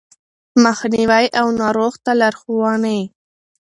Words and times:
مخنيوی 0.63 1.25
او 1.39 1.45
ناروغ 1.59 1.93
ته 2.05 2.11
لارښوونې 2.21 2.99